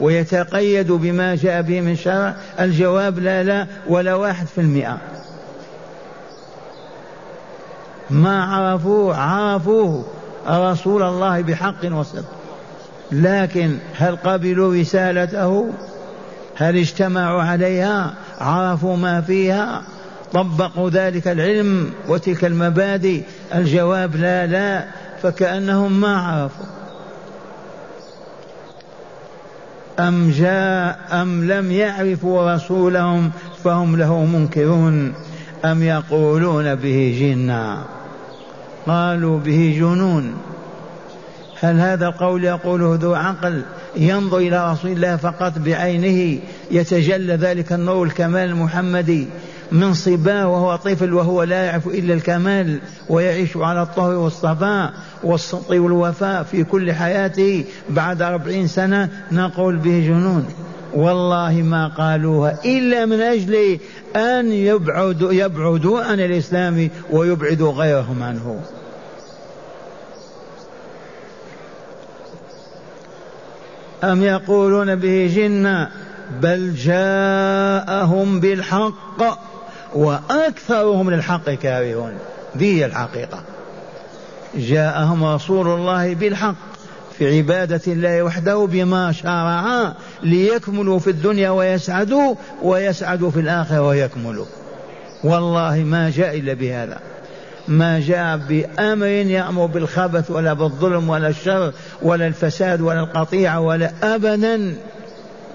ويتقيدوا 0.00 0.98
بما 0.98 1.34
جاء 1.34 1.62
به 1.62 1.80
من 1.80 1.96
شرع 1.96 2.34
الجواب 2.60 3.18
لا 3.18 3.42
لا 3.42 3.66
ولا 3.88 4.14
واحد 4.14 4.46
في 4.46 4.60
المئة. 4.60 4.98
ما 8.10 8.44
عرفوه 8.44 9.16
عرفوه 9.16 10.04
رسول 10.48 11.02
الله 11.02 11.40
بحق 11.40 11.92
وصدق. 11.92 12.24
لكن 13.12 13.78
هل 13.96 14.16
قبلوا 14.16 14.74
رسالته؟ 14.74 15.70
هل 16.56 16.76
اجتمعوا 16.76 17.42
عليها؟ 17.42 18.14
عرفوا 18.38 18.96
ما 18.96 19.20
فيها؟ 19.20 19.82
طبقوا 20.32 20.90
ذلك 20.90 21.28
العلم 21.28 21.90
وتلك 22.08 22.44
المبادئ؟ 22.44 23.22
الجواب 23.54 24.16
لا 24.16 24.46
لا 24.46 24.84
فكأنهم 25.22 26.00
ما 26.00 26.16
عرفوا. 26.16 26.79
أم 30.08 30.30
جاء 30.30 30.98
أم 31.12 31.44
لم 31.52 31.72
يعرفوا 31.72 32.54
رسولهم 32.54 33.30
فهم 33.64 33.96
له 33.96 34.24
منكرون. 34.24 35.12
أم 35.64 35.82
يقولون 35.82 36.74
به 36.74 37.16
جنا 37.20 37.84
قالوا 38.86 39.38
به 39.38 39.76
جنون. 39.80 40.34
هل 41.60 41.80
هذا 41.80 42.06
القول 42.06 42.44
يقوله 42.44 42.98
ذو 43.00 43.14
عقل؟ 43.14 43.62
ينظر 43.96 44.38
إلى 44.38 44.72
رسول 44.72 44.90
الله 44.90 45.16
فقط 45.16 45.58
بعينه. 45.58 46.38
يتجلى 46.70 47.34
ذلك 47.34 47.72
النور 47.72 48.06
الكمال 48.06 48.48
المحمدي. 48.48 49.26
من 49.72 49.94
صباه 49.94 50.48
وهو 50.48 50.76
طفل 50.76 51.14
وهو 51.14 51.42
لا 51.42 51.64
يعرف 51.64 51.86
إلا 51.86 52.14
الكمال 52.14 52.80
ويعيش 53.08 53.56
على 53.56 53.82
الطهر 53.82 54.14
والصفاء 54.14 54.92
والصدق 55.22 55.70
والوفاء 55.70 56.42
في 56.42 56.64
كل 56.64 56.92
حياته. 56.92 57.64
بعد 57.90 58.22
أربعين 58.22 58.66
سنة 58.66 59.08
نقول 59.32 59.76
به 59.76 60.04
جنون. 60.06 60.46
والله 60.94 61.52
ما 61.52 61.88
قالوها 61.88 62.58
إلا 62.64 63.06
من 63.06 63.20
أجل 63.20 63.78
أن 64.16 64.52
يبعدوا, 64.52 65.32
يبعدوا 65.32 66.02
عن 66.02 66.20
الإسلام 66.20 66.90
ويبعدوا 67.10 67.72
غيرهم 67.72 68.22
عنه. 68.22 68.60
أم 74.04 74.22
يقولون 74.22 74.94
به 74.94 75.32
جنة؟ 75.36 75.88
بل 76.42 76.74
جاءهم 76.74 78.40
بالحق. 78.40 79.49
وأكثرهم 79.94 81.10
للحق 81.10 81.50
كارهون. 81.50 82.12
ذي 82.56 82.84
الحقيقة. 82.84 83.42
جاءهم 84.54 85.24
رسول 85.24 85.68
الله 85.68 86.14
بالحق 86.14 86.54
في 87.18 87.36
عبادة 87.36 87.80
الله 87.86 88.22
وحده 88.22 88.66
بما 88.72 89.12
شرع 89.12 89.92
ليكملوا 90.22 90.98
في 90.98 91.10
الدنيا 91.10 91.50
ويسعدوا 91.50 92.34
ويسعدوا 92.62 93.30
في 93.30 93.40
الآخرة 93.40 93.82
ويكملوا. 93.82 94.46
والله 95.24 95.76
ما 95.76 96.10
جاء 96.10 96.38
إلا 96.38 96.52
بهذا. 96.52 96.98
ما 97.68 98.00
جاء 98.00 98.36
بأمر 98.36 99.06
يأمر 99.06 99.66
بالخبث 99.66 100.30
ولا 100.30 100.52
بالظلم 100.52 101.08
ولا 101.08 101.28
الشر 101.28 101.72
ولا 102.02 102.26
الفساد 102.26 102.80
ولا 102.80 103.00
القطيعة 103.00 103.60
ولا 103.60 103.90
أبدا 104.02 104.74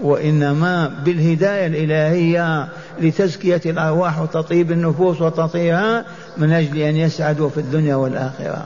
وإنما 0.02 0.88
بالهداية 1.06 1.68
الإلهية 1.68 2.68
لتزكية 3.00 3.62
الأرواح 3.66 4.22
وتطيب 4.22 4.72
النفوس 4.72 5.22
وتطهيرها 5.22 6.06
من 6.38 6.52
أجل 6.52 6.78
أن 6.78 6.96
يسعدوا 6.96 7.50
في 7.50 7.58
الدنيا 7.58 7.96
والآخرة. 7.96 8.66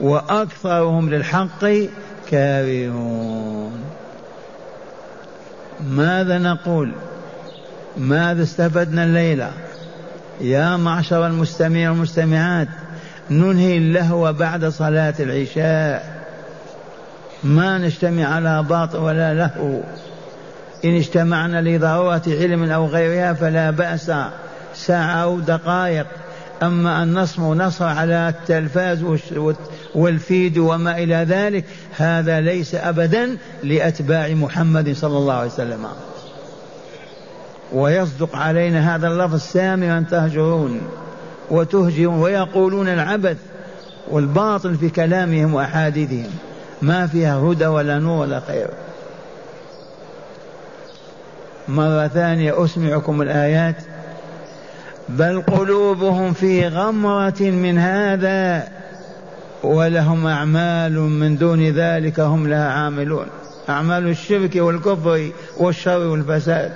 وأكثرهم 0.00 1.10
للحق 1.10 1.64
كارهون. 2.30 3.72
ماذا 5.90 6.38
نقول؟ 6.38 6.92
ماذا 7.96 8.42
استفدنا 8.42 9.04
الليلة؟ 9.04 9.50
يا 10.40 10.76
معشر 10.76 11.26
المستمعين 11.26 11.88
والمستمعات 11.88 12.68
ننهي 13.30 13.76
اللهو 13.76 14.32
بعد 14.32 14.64
صلاة 14.64 15.14
العشاء. 15.20 16.18
ما 17.44 17.78
نجتمع 17.78 18.24
على 18.24 18.62
باطل 18.62 18.98
ولا 18.98 19.34
لهو. 19.34 19.80
إن 20.84 20.96
اجتمعنا 20.96 21.62
لضرورة 21.62 22.22
علم 22.26 22.70
أو 22.70 22.86
غيرها 22.86 23.32
فلا 23.32 23.70
بأس 23.70 24.12
ساعة 24.74 25.14
أو 25.14 25.40
دقائق. 25.40 26.06
أما 26.62 27.02
أن 27.02 27.14
نصم 27.14 27.54
نصر 27.54 27.84
على 27.84 28.28
التلفاز 28.28 29.04
والفيد 29.94 30.58
وما 30.58 30.98
إلى 30.98 31.14
ذلك 31.14 31.64
هذا 31.96 32.40
ليس 32.40 32.74
أبدا 32.74 33.36
لأتباع 33.62 34.28
محمد 34.28 34.92
صلى 34.92 35.18
الله 35.18 35.34
عليه 35.34 35.50
وسلم. 35.50 35.86
ويصدق 37.72 38.36
علينا 38.36 38.96
هذا 38.96 39.08
اللفظ 39.08 39.40
سامرا 39.40 40.04
تهجرون 40.10 40.80
وتهجرون 41.50 42.18
ويقولون 42.18 42.88
العبث 42.88 43.36
والباطل 44.10 44.74
في 44.74 44.90
كلامهم 44.90 45.54
وأحاديثهم. 45.54 46.30
ما 46.82 47.06
فيها 47.06 47.38
هدى 47.38 47.66
ولا 47.66 47.98
نور 47.98 48.20
ولا 48.20 48.40
خير. 48.40 48.68
مرة 51.68 52.08
ثانية 52.08 52.64
أسمعكم 52.64 53.22
الآيات. 53.22 53.76
بل 55.08 55.42
قلوبهم 55.42 56.32
في 56.32 56.68
غمرة 56.68 57.40
من 57.40 57.78
هذا 57.78 58.68
ولهم 59.62 60.26
أعمال 60.26 61.00
من 61.00 61.36
دون 61.36 61.62
ذلك 61.70 62.20
هم 62.20 62.48
لها 62.48 62.72
عاملون. 62.72 63.26
أعمال 63.68 64.08
الشرك 64.08 64.56
والكفر 64.56 65.30
والشر 65.56 66.06
والفساد. 66.06 66.72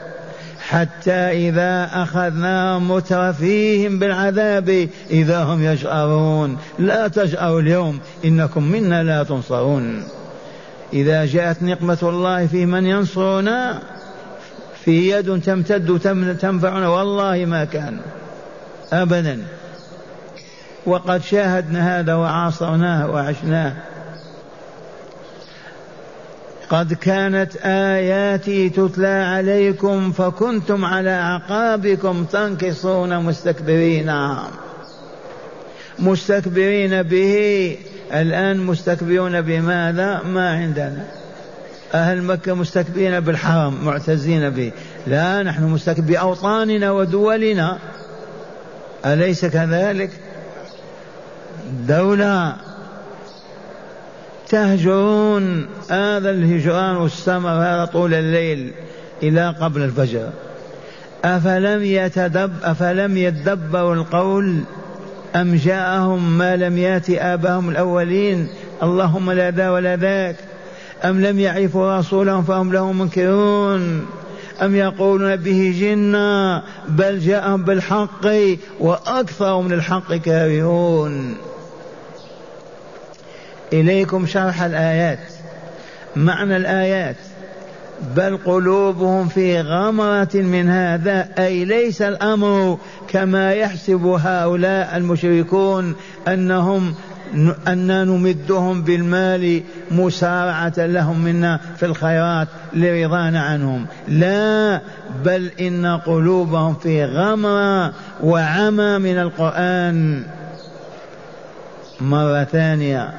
حتى 0.69 1.49
إذا 1.49 1.91
أخذنا 1.93 2.79
مترفيهم 2.79 3.99
بالعذاب 3.99 4.89
إذا 5.11 5.43
هم 5.45 5.63
يجأرون 5.63 6.57
لا 6.79 7.09
تجأروا 7.09 7.61
اليوم 7.61 7.99
إنكم 8.25 8.63
منا 8.63 9.03
لا 9.03 9.23
تنصرون. 9.23 10.03
إذا 10.93 11.25
جاءت 11.27 11.63
نقمة 11.63 11.99
الله 12.03 12.47
في 12.47 12.67
من 12.67 12.87
ينصرنا 12.87 13.83
في 14.85 15.11
يد 15.11 15.43
تمتد 15.43 15.99
تنفعنا. 16.41 16.89
والله 16.89 17.45
ما 17.45 17.65
كان. 17.65 17.99
أبدا. 18.93 19.43
وقد 20.87 21.23
شاهدنا 21.23 22.01
هذا 22.01 22.15
وعاصرناه 22.15 23.11
وعشناه. 23.11 23.73
قد 26.71 26.93
كانت 26.93 27.57
آياتي 27.65 28.69
تتلى 28.69 29.07
عليكم 29.07 30.13
فكنتم 30.13 30.85
على 30.85 31.11
أعقابكم 31.11 32.25
تنكصون 32.25 33.19
مستكبرين. 33.19 34.13
مستكبرين 35.99 37.03
به. 37.03 37.77
الآن 38.13 38.59
مستكبرون 38.59 39.41
بماذا؟ 39.41 40.21
ما 40.27 40.51
عندنا. 40.51 41.22
أهل 41.95 42.23
مكة 42.23 42.55
مستكبرين 42.55 43.21
بالحرم 43.21 43.85
معتزين 43.85 44.51
به. 44.51 44.73
لا 45.07 45.43
نحن 45.43 45.63
مستكبرين 45.65 46.15
بأوطاننا 46.15 46.91
ودولنا. 46.91 47.79
أليس 49.07 49.45
كذلك؟ 49.45 50.11
دولة 51.89 52.57
تهجرون 54.49 55.67
هذا 55.91 56.31
الهجران 56.31 56.97
والسمر 56.97 57.51
هذا 57.51 57.85
طول 57.85 58.15
الليل 58.15 58.73
إلى 59.23 59.55
قبل 59.61 59.83
الفجر. 59.83 60.31
أفلم 61.25 61.85
يتدب 61.85 62.53
أفلم 62.63 63.17
يدبروا 63.17 63.95
القول 63.95 64.61
أم 65.37 65.55
جاءهم 65.55 66.39
ما 66.39 66.57
لم 66.57 66.79
يأت 66.79 67.11
آباهم 67.11 67.69
الأولين؟ 67.69 68.49
اللهم 68.83 69.33
لا 69.33 69.51
ذا 69.51 69.71
ولا 69.71 69.97
ذاك. 69.97 70.37
أم 71.05 71.21
لم 71.21 71.39
يعرفوا 71.39 71.99
رسولهم 71.99 72.43
فهم 72.43 72.73
له 72.73 72.93
منكرون؟ 72.93 74.07
أم 74.63 74.77
يقولون 74.77 75.37
به 75.37 75.75
جنة 75.81 76.63
بل 76.89 77.19
جاءهم 77.19 77.65
بالحق 77.65 78.27
وأكثر 78.81 79.61
من 79.61 79.73
الحق 79.73 80.15
كارهون؟ 80.15 81.37
إليكم 83.73 84.27
شرح 84.27 84.63
الآيات. 84.63 85.19
معنى 86.17 86.57
الآيات. 86.57 87.17
بل 88.17 88.37
قلوبهم 88.37 89.29
في 89.29 89.61
غمرة 89.61 90.29
من 90.35 90.69
هذا 90.69 91.29
أي 91.39 91.65
ليس 91.65 92.03
الأمر 92.03 92.79
كما 93.09 93.53
يحسب 93.53 94.07
هؤلاء 94.07 94.97
المشركون 94.97 95.95
أنهم 96.29 96.95
أن 97.69 98.07
نمدهم 98.07 98.83
بالمال 98.83 99.63
مسارعة 99.91 100.73
لهم 100.77 101.19
منا 101.19 101.61
في 101.77 101.87
الخيرات 101.87 102.49
لرضانا 102.75 103.43
عنهم. 103.43 103.87
لا 104.09 104.81
بل 105.25 105.51
إن 105.61 105.87
قلوبهم 105.87 106.75
في 106.75 107.05
غمرة 107.05 107.93
وعمى 108.23 108.99
من 108.99 109.19
القرآن. 109.19 110.23
مرة 112.01 112.45
ثانية. 112.45 113.11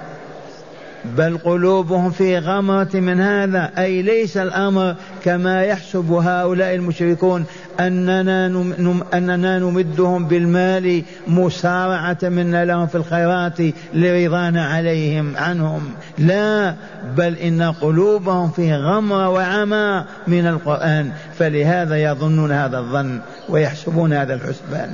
بل 1.17 1.38
قلوبهم 1.38 2.12
في 2.12 2.38
غمرة 2.38 2.89
من 2.93 3.21
هذا. 3.21 3.71
أي 3.78 4.02
ليس 4.02 4.38
الأمر 4.38 4.95
كما 5.23 5.63
يحسب 5.63 6.12
هؤلاء 6.12 6.76
المشركون 6.76 7.45
أننا, 7.79 8.47
نم 8.47 9.03
أننا 9.13 9.59
نمدهم 9.59 10.27
بالمال 10.27 11.03
مسارعة 11.27 12.17
منا 12.23 12.65
لهم 12.65 12.88
في 12.88 12.95
الخيرات 12.95 13.57
لرضانا 13.93 14.65
عليهم 14.65 15.38
عنهم. 15.38 15.91
لا 16.17 16.75
بل 17.17 17.38
إن 17.38 17.62
قلوبهم 17.62 18.49
في 18.49 18.75
غمرة 18.75 19.29
وعمى 19.29 20.05
من 20.27 20.47
القرآن. 20.47 21.12
فلهذا 21.39 21.97
يظنون 21.97 22.51
هذا 22.51 22.79
الظن 22.79 23.19
ويحسبون 23.49 24.13
هذا 24.13 24.33
الحسبان. 24.33 24.89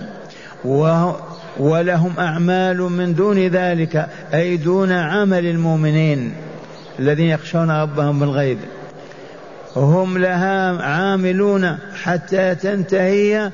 ولهم 1.60 2.14
أعمال 2.20 2.78
من 2.78 3.16
دون 3.16 3.38
ذلك 3.38 4.10
أي 4.34 4.58
دون 4.58 4.92
عمل 4.92 5.46
المؤمنين 5.46 6.34
الذين 7.00 7.26
يخشون 7.26 7.72
ربهم 7.72 8.20
بالغيب. 8.20 8.58
هم 9.76 10.18
لها 10.18 10.82
عاملون 10.82 11.78
حتى 12.04 12.56
تنتهي 12.56 13.52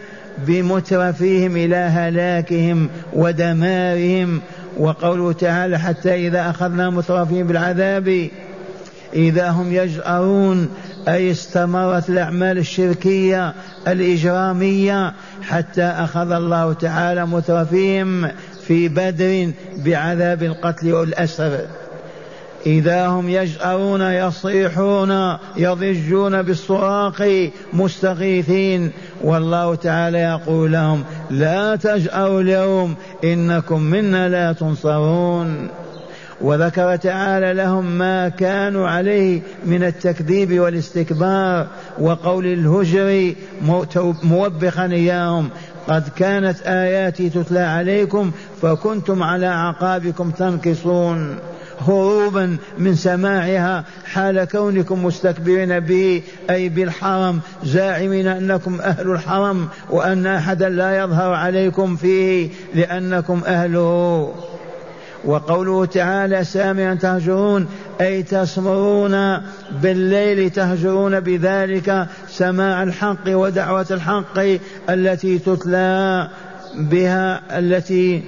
بمترفيهم 0.47 1.57
إلى 1.57 1.75
هلاكهم 1.75 2.89
ودمارهم. 3.13 4.41
وقوله 4.77 5.31
تعالى 5.31 5.79
حتى 5.79 6.27
إذا 6.27 6.49
أخذنا 6.49 6.89
مترفيهم 6.89 7.47
بالعذاب 7.47 8.29
إذا 9.13 9.49
هم 9.49 9.73
يجأرون 9.73 10.69
أي 11.07 11.31
استمرت 11.31 12.09
الأعمال 12.09 12.57
الشركية 12.57 13.53
الإجرامية 13.87 15.13
حتى 15.41 15.83
أخذ 15.83 16.31
الله 16.31 16.73
تعالى 16.73 17.25
مترفيهم 17.25 18.31
في 18.67 18.87
بدر 18.87 19.51
بعذاب 19.77 20.43
القتل 20.43 20.93
والأسر. 20.93 21.59
إذا 22.65 23.07
هم 23.07 23.29
يجأرون 23.29 24.01
يصيحون 24.01 25.37
يضجون 25.57 26.41
بالصراخ 26.41 27.23
مستغيثين. 27.73 28.91
والله 29.23 29.75
تعالى 29.75 30.17
يقول 30.17 30.71
لهم 30.71 31.03
لا 31.29 31.75
تجأروا 31.75 32.41
اليوم 32.41 32.95
إنكم 33.23 33.81
منا 33.81 34.29
لا 34.29 34.53
تنصرون. 34.53 35.67
وذكر 36.41 36.95
تعالى 36.95 37.53
لهم 37.53 37.85
ما 37.85 38.29
كانوا 38.29 38.89
عليه 38.89 39.41
من 39.65 39.83
التكذيب 39.83 40.59
والاستكبار 40.59 41.67
وقول 41.99 42.45
الهجر 42.45 43.33
موبخا 44.23 44.85
إياهم. 44.85 45.49
قد 45.87 46.03
كانت 46.15 46.61
آياتي 46.61 47.29
تتلى 47.29 47.59
عليكم 47.59 48.31
فكنتم 48.61 49.23
على 49.23 49.47
اعقابكم 49.47 50.31
تنكصون. 50.31 51.35
هروبا 51.87 52.57
من 52.77 52.95
سماعها 52.95 53.83
حال 54.05 54.43
كونكم 54.43 55.05
مستكبرين 55.05 55.79
به 55.79 56.21
أي 56.49 56.69
بالحرم 56.69 57.39
زاعمين 57.63 58.27
أنكم 58.27 58.81
أهل 58.81 59.11
الحرم 59.11 59.67
وأن 59.89 60.27
احدا 60.27 60.69
لا 60.69 60.97
يظهر 60.97 61.33
عليكم 61.33 61.95
فيه 61.95 62.49
لأنكم 62.75 63.41
أهله. 63.47 64.33
وقوله 65.25 65.85
تعالى 65.85 66.43
سامعا 66.43 66.95
تهجرون 66.95 67.67
أي 68.01 68.23
تسمرون 68.23 69.41
بالليل 69.81 70.49
تهجرون 70.49 71.19
بذلك 71.19 72.07
سماع 72.29 72.83
الحق 72.83 73.27
ودعوة 73.27 73.85
الحق 73.91 74.39
التي 74.89 75.39
تتلى 75.39 76.29
بها 76.75 77.59
التي 77.59 78.23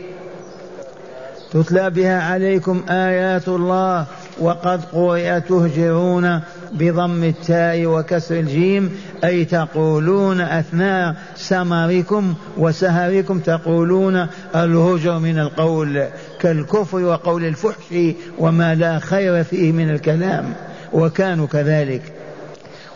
تتلى 1.58 1.90
بها 1.90 2.22
عليكم 2.22 2.84
آيات 2.90 3.48
الله 3.48 4.06
وقد 4.40 4.86
قرئ 4.94 5.40
تهجرون 5.40 6.40
بضم 6.74 7.24
التاء 7.24 7.86
وكسر 7.86 8.40
الجيم 8.40 8.92
أي 9.24 9.46
تقولون 9.46 10.42
أثناء 10.42 11.16
سمركم 11.36 12.34
وسهركم 12.58 13.40
تقولون 13.40 14.28
الهجر 14.56 15.20
من 15.20 15.40
القول 15.40 16.06
كالكفر 16.40 16.98
وقول 16.98 17.46
الفحش 17.46 17.96
وما 18.38 18.76
لا 18.76 19.00
خير 19.00 19.44
فيه 19.44 19.72
من 19.72 19.90
الكلام 19.90 20.54
وكانوا 20.94 21.48
كذلك. 21.48 22.02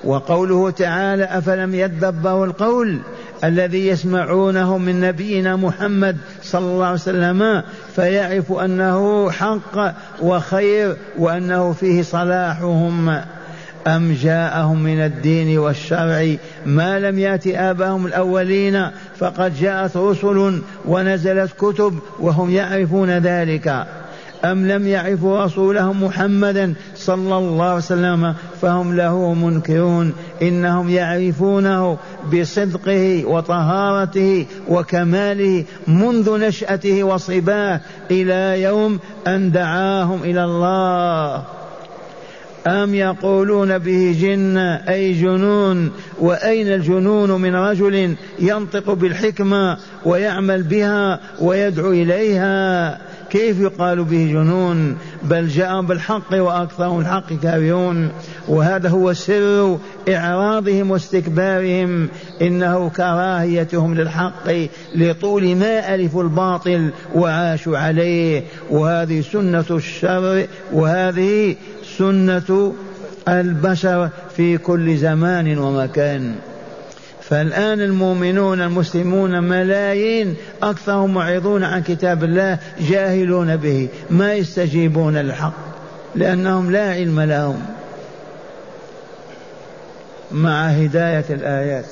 وقوله 0.03 0.69
تعالى 0.69 1.23
أفلم 1.23 1.75
يدبروا 1.75 2.45
القول 2.45 2.99
الذي 3.43 3.87
يسمعونه 3.87 4.77
من 4.77 4.99
نبينا 4.99 5.55
محمد 5.55 6.17
صلى 6.43 6.65
الله 6.65 6.85
عليه 6.85 6.95
وسلم 6.95 7.63
فيعرف 7.95 8.51
أنه 8.51 9.31
حق 9.31 9.93
وخير 10.21 10.95
وأنه 11.17 11.73
فيه 11.73 12.01
صلاحهم. 12.01 13.21
أم 13.87 14.13
جاءهم 14.21 14.83
من 14.83 14.99
الدين 14.99 15.57
والشرع 15.57 16.35
ما 16.65 16.99
لم 16.99 17.19
يأت 17.19 17.47
آباهم 17.47 18.05
الأولين 18.05 18.87
فقد 19.17 19.59
جاءت 19.59 19.97
رسل 19.97 20.61
ونزلت 20.85 21.51
كتب 21.59 21.99
وهم 22.19 22.49
يعرفون 22.49 23.09
ذلك. 23.09 23.85
أم 24.45 24.67
لم 24.67 24.87
يعرفوا 24.87 25.45
رسولهم 25.45 26.03
محمدا 26.03 26.73
صلى 26.95 27.37
الله 27.37 27.65
عليه 27.65 27.75
وسلم 27.75 28.35
فهم 28.61 28.95
له 28.95 29.33
منكرون. 29.33 30.13
إنهم 30.41 30.89
يعرفونه 30.89 31.97
بصدقه 32.33 33.25
وطهارته 33.25 34.45
وكماله 34.69 35.65
منذ 35.87 36.37
نشأته 36.37 37.03
وصباه 37.03 37.81
إلى 38.11 38.61
يوم 38.61 38.99
أن 39.27 39.51
دعاهم 39.51 40.23
إلى 40.23 40.43
الله. 40.43 41.43
أم 42.67 42.95
يقولون 42.95 43.77
به 43.77 44.17
جنة 44.21 44.75
أي 44.75 45.13
جنون؟ 45.13 45.91
وأين 46.19 46.67
الجنون 46.67 47.41
من 47.41 47.55
رجل 47.55 48.15
ينطق 48.39 48.93
بالحكمة 48.93 49.77
ويعمل 50.05 50.63
بها 50.63 51.19
ويدعو 51.41 51.91
إليها؟ 51.91 52.97
كيف 53.31 53.59
يقال 53.59 54.03
به 54.03 54.29
جنون؟ 54.31 54.97
بل 55.23 55.47
جاء 55.47 55.81
بالحق 55.81 56.33
وأكثرهم 56.33 56.99
الحق 56.99 57.33
كارهون 57.33 58.09
وهذا 58.47 58.89
هو 58.89 59.13
سر 59.13 59.77
إعراضهم 60.09 60.91
واستكبارهم. 60.91 62.07
إنه 62.41 62.89
كراهيتهم 62.89 63.95
للحق 63.95 64.51
لطول 64.95 65.55
ما 65.55 65.95
ألفوا 65.95 66.23
الباطل 66.23 66.89
وعاشوا 67.15 67.77
عليه. 67.77 68.43
وهذه 68.69 69.21
سنة 69.21 69.65
الشر 69.71 70.45
وهذه 70.73 71.55
سنة 71.97 72.73
البشر 73.27 74.09
في 74.35 74.57
كل 74.57 74.97
زمان 74.97 75.57
ومكان. 75.57 76.35
فالآن 77.31 77.81
المؤمنون 77.81 78.61
المسلمون 78.61 79.43
ملايين 79.43 80.35
أكثرهم 80.63 81.13
معرضون 81.13 81.63
عن 81.63 81.83
كتاب 81.83 82.23
الله 82.23 82.59
جاهلون 82.79 83.55
به 83.55 83.87
ما 84.09 84.33
يستجيبون 84.33 85.17
للحق 85.17 85.53
لأنهم 86.15 86.71
لا 86.71 86.91
علم 86.91 87.19
لهم. 87.21 87.65
مع 90.31 90.67
هداية 90.67 91.25
الآيات. 91.29 91.85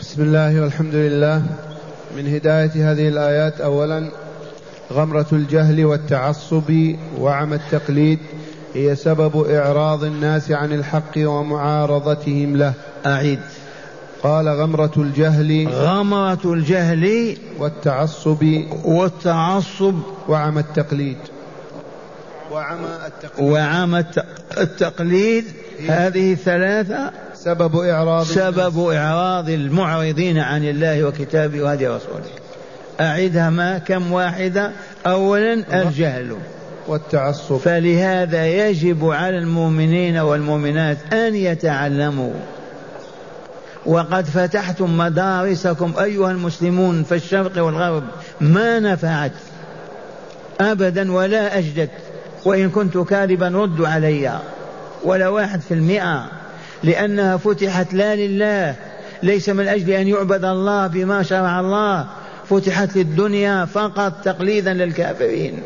بسم 0.00 0.22
الله 0.22 0.60
والحمد 0.60 0.94
لله. 0.94 1.42
من 2.16 2.34
هداية 2.34 2.92
هذه 2.92 3.08
الآيات 3.08 3.60
أولا 3.60 4.10
غمرة 4.92 5.26
الجهل 5.32 5.84
والتعصب 5.84 6.94
وعمى 7.18 7.56
التقليد 7.56 8.18
هي 8.74 8.96
سبب 8.96 9.46
إعراض 9.50 10.04
الناس 10.04 10.50
عن 10.50 10.72
الحق 10.72 11.12
ومعارضتهم 11.18 12.56
له. 12.56 12.72
أعيد. 13.06 13.40
قال 14.22 14.48
غمرة 14.48 14.92
الجهل 14.96 15.68
غمرة 15.68 16.40
الجهل 16.44 17.36
والتعصب 17.58 18.46
والتعصب 18.84 19.94
وعمى 20.28 20.60
التقليد. 20.60 21.16
وعمى 22.52 22.88
التقليد. 23.06 23.52
وعمى 23.52 24.04
التقليد. 24.58 25.44
هذه 25.88 26.34
ثلاثة. 26.34 27.10
سبب 27.34 27.76
إعراض 27.76 28.24
سبب. 28.24 28.78
إعراض 28.88 29.48
المعرضين 29.48 30.38
عن 30.38 30.64
الله 30.64 31.04
وكتابه 31.04 31.62
وهدي 31.62 31.86
رسوله. 31.86 32.24
أعدها 33.00 33.50
ما 33.50 33.78
كم 33.78 34.12
واحدة. 34.12 34.72
أولا 35.06 35.82
الجهل. 35.82 36.36
والتعصب. 36.88 37.56
فلهذا 37.56 38.46
يجب 38.46 39.04
على 39.04 39.38
المؤمنين 39.38 40.18
والمؤمنات 40.18 41.12
أن 41.12 41.34
يتعلموا 41.34 42.32
وقد 43.86 44.24
فتحتم 44.24 44.96
مدارسكم 44.96 45.92
أيها 46.00 46.30
المسلمون 46.30 47.02
في 47.02 47.14
الشرق 47.14 47.64
والغرب. 47.64 48.02
ما 48.40 48.80
نفعت 48.80 49.32
أبدا 50.60 51.12
ولا 51.12 51.58
أجدت 51.58 51.90
وإن 52.44 52.70
كنت 52.70 52.98
كاذبا 52.98 53.48
ردوا 53.48 53.88
علي. 53.88 54.40
ولا 55.04 55.28
واحد 55.28 55.60
في 55.60 55.74
المئة. 55.74 56.26
لأنها 56.84 57.36
فتحت 57.36 57.94
لا 57.94 58.16
لله. 58.16 58.74
ليس 59.22 59.48
من 59.48 59.68
أجل 59.68 59.90
أن 59.90 60.08
يعبد 60.08 60.44
الله 60.44 60.86
بما 60.86 61.22
شرع 61.22 61.60
الله. 61.60 62.06
فتحت 62.50 62.96
للدنيا 62.96 63.64
فقط 63.64 64.12
تقليدا 64.24 64.72
للكافرين. 64.74 65.62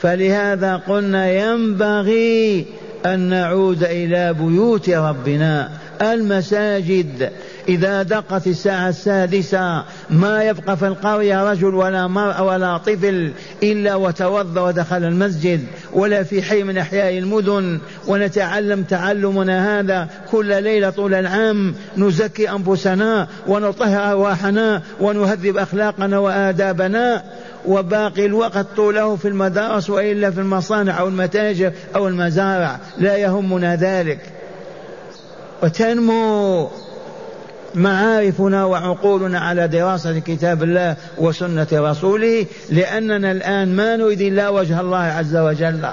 فلهذا 0.00 0.76
قلنا 0.76 1.30
ينبغي 1.30 2.66
أن 3.06 3.20
نعود 3.20 3.84
إلى 3.84 4.32
بيوت 4.32 4.90
ربنا. 4.90 5.70
المساجد. 6.02 7.30
إذا 7.68 8.02
دقت 8.02 8.46
الساعة 8.46 8.88
السادسة 8.88 9.84
ما 10.10 10.44
يبقى 10.44 10.76
في 10.76 10.86
القرية 10.86 11.50
رجل 11.50 11.74
ولا 11.74 12.06
مرأة 12.06 12.42
ولا 12.42 12.78
طفل 12.78 13.32
إلا 13.62 13.94
وتوضأ 13.94 14.60
ودخل 14.60 15.04
المسجد 15.04 15.60
ولا 15.92 16.22
في 16.22 16.42
حي 16.42 16.62
من 16.62 16.78
أحياء 16.78 17.18
المدن. 17.18 17.78
ونتعلم 18.06 18.82
تعلمنا 18.82 19.80
هذا 19.80 20.08
كل 20.30 20.62
ليلة 20.62 20.90
طول 20.90 21.14
العام. 21.14 21.74
نزكي 21.96 22.50
أنفسنا 22.50 23.28
ونطهر 23.46 24.12
أرواحنا 24.12 24.82
ونهذب 25.00 25.56
أخلاقنا 25.56 26.18
وآدابنا. 26.18 27.22
وباقي 27.66 28.26
الوقت 28.26 28.66
طوله 28.76 29.16
في 29.16 29.28
المدارس 29.28 29.90
وإلا 29.90 30.30
في 30.30 30.40
المصانع 30.40 31.00
أو 31.00 31.08
المتاجر 31.08 31.72
أو 31.96 32.08
المزارع. 32.08 32.78
لا 32.98 33.16
يهمنا 33.16 33.76
ذلك. 33.76 34.33
وتنمو 35.64 36.70
معارفنا 37.74 38.64
وعقولنا 38.64 39.38
على 39.38 39.68
دراسة 39.68 40.18
كتاب 40.18 40.62
الله 40.62 40.96
وسنة 41.18 41.66
رسوله 41.72 42.46
لأننا 42.70 43.32
الآن 43.32 43.76
ما 43.76 43.96
نريد 43.96 44.20
إلا 44.20 44.48
وجه 44.48 44.80
الله 44.80 44.98
عز 44.98 45.36
وجل. 45.36 45.86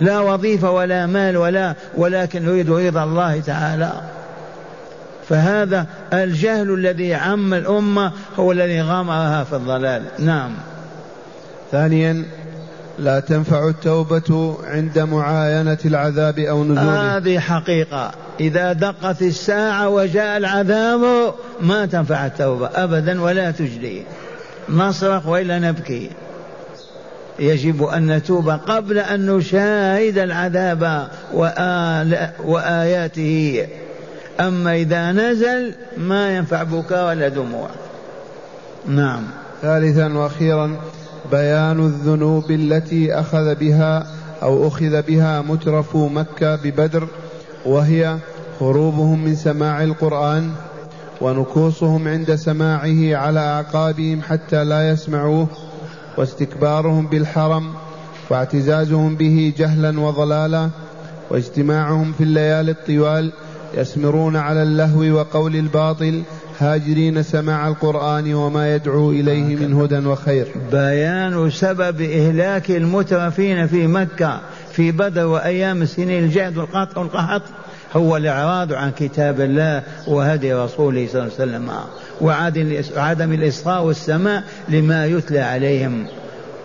لا 0.00 0.20
وظيفة 0.20 0.70
ولا 0.70 1.06
مال 1.06 1.36
ولا 1.36 1.74
ولكن 1.96 2.44
نريد 2.44 2.70
رضا 2.70 3.04
الله 3.04 3.40
تعالى. 3.40 3.92
فهذا 5.28 5.86
الجهل 6.12 6.74
الذي 6.74 7.14
عم 7.14 7.54
الأمة 7.54 8.12
هو 8.38 8.52
الذي 8.52 8.80
غمرها 8.80 9.44
في 9.44 9.56
الضلال. 9.56 10.02
نعم. 10.18 10.50
ثانيا 11.72 12.24
لا 12.98 13.20
تنفع 13.20 13.68
التوبة 13.68 14.56
عند 14.64 14.98
معاينة 14.98 15.78
العذاب 15.84 16.38
أو 16.38 16.64
نزوله. 16.64 17.16
هذه 17.16 17.38
حقيقة. 17.38 18.25
إذا 18.40 18.72
دقت 18.72 19.22
الساعة 19.22 19.88
وجاء 19.88 20.36
العذاب 20.36 21.34
ما 21.60 21.86
تنفع 21.86 22.26
التوبة 22.26 22.70
أبدا 22.74 23.22
ولا 23.22 23.50
تجدي 23.50 24.02
نصرخ 24.68 25.26
وإلا 25.26 25.58
نبكي. 25.58 26.10
يجب 27.38 27.84
أن 27.84 28.16
نتوب 28.16 28.48
قبل 28.50 28.98
أن 28.98 29.26
نشاهد 29.26 30.18
العذاب 30.18 31.08
وآياته. 32.44 33.66
أما 34.40 34.74
إذا 34.74 35.12
نزل 35.12 35.74
ما 35.98 36.36
ينفع 36.36 36.62
بكاء 36.62 37.06
ولا 37.06 37.28
دموع. 37.28 37.68
نعم. 38.86 39.22
ثالثا 39.62 40.12
وأخيرا 40.12 40.76
بيان 41.30 41.86
الذنوب 41.86 42.50
التي 42.50 43.14
أخذ 43.14 43.54
بها 43.54 44.06
أو 44.42 44.68
أخذ 44.68 45.02
بها 45.02 45.40
مترفو 45.42 46.08
مكة 46.08 46.56
ببدر. 46.56 47.08
وهي 47.66 48.16
هروبهم 48.60 49.24
من 49.24 49.34
سماع 49.34 49.84
القرآن 49.84 50.50
ونكوصهم 51.20 52.08
عند 52.08 52.34
سماعه 52.34 53.16
على 53.16 53.40
أعقابهم 53.40 54.22
حتى 54.22 54.64
لا 54.64 54.90
يسمعوه 54.90 55.48
واستكبارهم 56.18 57.06
بالحرم 57.06 57.72
واعتزازهم 58.30 59.16
به 59.16 59.52
جهلا 59.58 60.00
وضلالا 60.00 60.70
واجتماعهم 61.30 62.12
في 62.12 62.24
الليالي 62.24 62.70
الطوال 62.70 63.32
يسمرون 63.74 64.36
على 64.36 64.62
اللهو 64.62 65.00
وقول 65.00 65.56
الباطل 65.56 66.22
هاجرين 66.58 67.22
سماع 67.22 67.68
القرآن 67.68 68.34
وما 68.34 68.74
يدعو 68.74 69.10
إليه 69.10 69.56
من 69.56 69.72
هدى 69.72 70.06
وخير. 70.06 70.46
بيان 70.72 71.50
سبب 71.50 72.00
إهلاك 72.00 72.70
المترفين 72.70 73.66
في 73.66 73.86
مكة. 73.86 74.40
في 74.76 74.92
بدر 74.92 75.26
وأيام 75.26 75.82
السنين 75.82 76.24
الجهد 76.24 76.56
والقطع 76.56 77.00
والقحط 77.00 77.42
هو 77.96 78.16
الإعراض 78.16 78.72
عن 78.72 78.90
كتاب 78.90 79.40
الله 79.40 79.82
وهدي 80.06 80.54
رسوله 80.54 81.08
صلى 81.12 81.22
الله 81.22 81.32
عليه 81.38 81.44
وسلم 81.44 81.70
وعدم 82.96 83.32
الإسراء 83.32 83.82
والسماء 83.82 84.44
لما 84.68 85.06
يتلى 85.06 85.40
عليهم. 85.40 86.06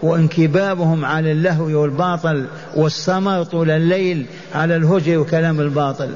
وانكبابهم 0.03 1.05
على 1.05 1.31
اللهو 1.31 1.81
والباطل 1.81 2.45
والسمر 2.75 3.43
طول 3.43 3.71
الليل 3.71 4.25
على 4.55 4.75
الهجر 4.75 5.17
وكلام 5.17 5.59
الباطل. 5.59 6.09